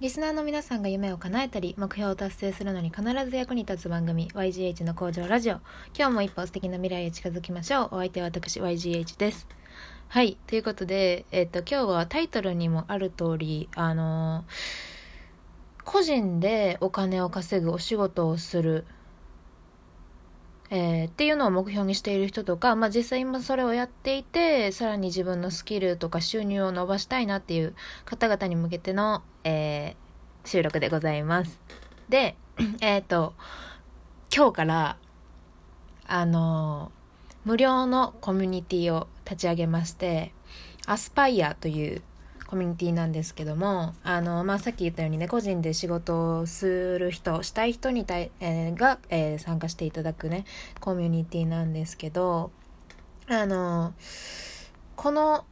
[0.00, 5.60] リスナーの皆さんが夢を叶えたり、目標を達成するのに必ず役に立つ番組、YGH の工場ラジオ。
[5.96, 7.88] 今日も一歩素敵な未来へ近づきましょう。
[7.92, 9.46] お相手は私、YGH です。
[10.08, 10.36] はい。
[10.48, 14.44] ということで、えっ、と、今日はタイトルにもある通り、あの、
[15.84, 18.86] 個人でお金を稼ぐお仕事をする
[20.70, 27.74] えー、っていうのを目標にしている人とか、まあ、実際今それをやっていてさらに自分のスキルとか収入を伸ばしたいなっていう
[28.04, 31.60] 方々に向けての、えー、収録でございます。
[32.08, 32.36] で
[32.80, 33.34] えっ、ー、と
[34.34, 34.96] 今日から
[36.06, 36.92] あの
[37.44, 40.32] 無料のコミュニティを立ち上げまして
[40.86, 42.02] アスパイアという
[42.46, 50.44] コミュニティなんですけども、あの、まあ、さっき言ったようにね、個人で仕事をする人、したい人に対、えー、が、えー、参加していただくね、
[50.80, 52.50] コミュニティなんですけど、
[53.28, 53.94] あの、
[54.96, 55.44] この、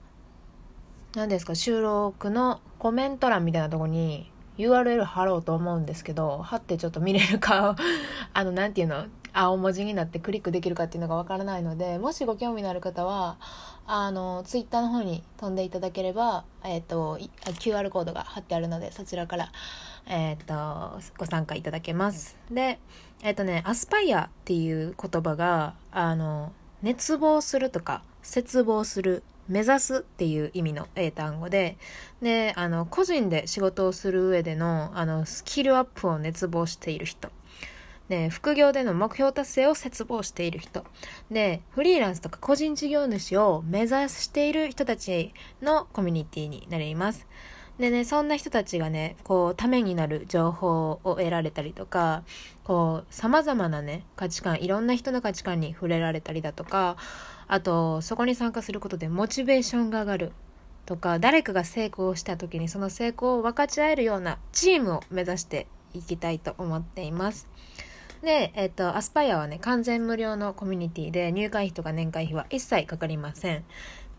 [1.14, 7.76] 何ですか、収録のコメント欄みたいなとこに URL 貼ろうと思うんですけど、貼ってちょっと見れるか、
[8.34, 13.38] あの、なんていうの、青文字になってクリックできるかっていうのがわからないので、もしご興味のある方は、
[13.86, 19.52] あの、ツイッターの方に飛んでいただければ、えっ、ー、と、QR コードが貼ってあるので、そちらから、
[20.06, 22.36] えっ、ー、と、ご参加いただけます。
[22.50, 22.78] で、
[23.22, 26.52] えっ、ー、とね、アスパイアっていう言葉が、あの、
[26.82, 31.76] 熱望するとか、絶望する、目指すっていう意味の英単語で、
[32.20, 37.28] で、あの、個人で仕事をする上での、あの、スキルアップを熱望している人。
[38.08, 40.84] で、副業での目標達成を切望している人。
[41.30, 47.26] で、フリーランスとか個人事業主を目指している人たちのコミュニティになります。
[47.78, 52.22] でね、そんな人たちがね、こう、ためになる情報を得られたりとか、
[52.64, 56.96] こう、様々なね、価値観、いろんな人の価値観に触れられたりだとか、
[57.48, 60.32] あと、そこに参加することでモチベーションが上がる
[60.84, 67.48] とか、誰かが成功した時にその成功を分かち合えるようなチームを目指していきたいと思っています。
[68.22, 73.64] で、えっ、と、アスパイアはね、完全無料のコミュニティで、入会費とか年会費は一切かかりません。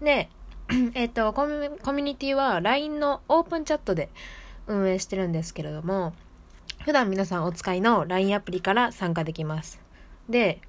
[0.02, 0.30] で、
[0.94, 4.09] えっ、とコミ、コミュニティは LINE のオープンチャットで
[4.68, 6.13] 運営してるんですけれども、
[6.84, 9.80] 普段皆さんお使いの LINE アプリから参加できます。
[10.30, 10.59] で、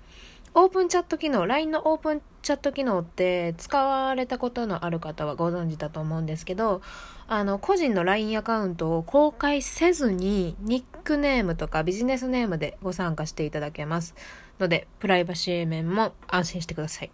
[0.55, 6.83] オープンチャット機能、LINE のオープンチャット機能って使われたことのある方はご存知だと思うんですけど、
[7.27, 14.15] あの、個人の LINE アカウントを公開せずに、ニックネームとかビジネスネームでご参加していただけます。
[14.61, 17.11] ので、プライバシー面も安心してください。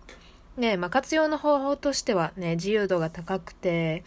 [0.59, 4.03] で、まあ、活用の方法としてはね、自由度が高くて、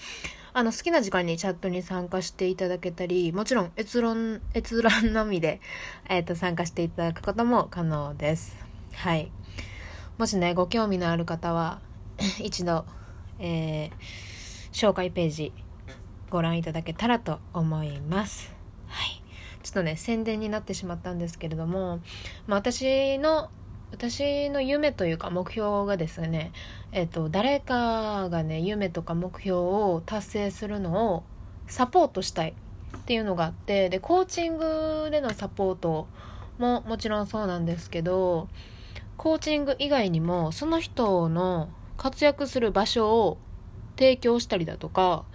[0.51, 5.61] あの、好きな時間にチャットに参加していただけたり、もちろん閲覧、閲覧のみで、
[6.09, 8.57] えっ、ー、と、参加していただくことも可能です。
[8.93, 9.31] はい。
[10.17, 11.79] もしね、ご興味のある方は、
[12.39, 12.85] 一度、
[13.39, 13.91] えー、
[14.71, 15.53] 紹介ページ
[16.29, 18.53] ご覧いただけたらと思います。
[18.87, 19.23] はい。
[19.63, 21.99] ちょっとね、宣伝になってしまったんですけれども、
[22.45, 23.49] まあ、私の、
[23.91, 26.51] 私の夢というか目標がですね、
[26.91, 31.23] えっ、と、誰かがね、夢とか目標を達成するのを
[31.65, 32.53] サポートしたい
[32.97, 36.07] っていうのがあって、で、コーチングでのサポート
[36.59, 38.47] ももちろんそうなんですけど、
[39.17, 43.37] コーチング以外にもその人の活躍する場所を
[43.97, 45.25] 提供したりだとか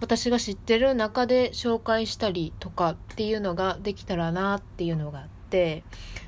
[0.00, 5.84] 私が知ってる中で紹介したりとかっていうのができたらなっていうのがあって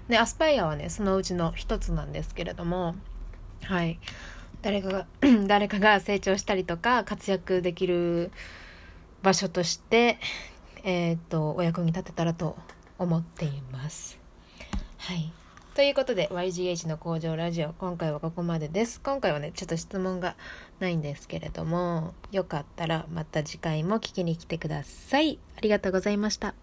[0.09, 2.95] でアスパイアはねそのうちの一つなんですけれども
[3.65, 3.99] はい。
[4.61, 5.07] 誰かが
[5.49, 8.31] 誰かが成長したりとか活躍できる
[9.23, 10.19] 場所として
[10.85, 12.57] えっ、とお役に立てたらと
[12.99, 14.19] 思っています。
[14.99, 15.33] はい。
[15.75, 19.01] ということで YGH の工場ラジオ今回はここまでです。
[19.01, 20.37] 今回はねちょっと質問が
[20.81, 25.39] ないんですけれどもよかったらまた次回も聞きに来てください。
[25.57, 26.55] ありがとうございました。